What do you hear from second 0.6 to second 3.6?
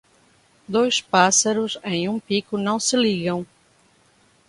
Dois pássaros em um pico não se ligam.